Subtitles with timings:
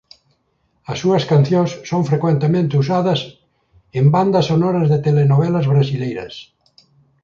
[0.91, 3.19] As súas cancións son frecuentemente usadas
[3.99, 6.33] en bandas sonoras de telenovelas brasileiras.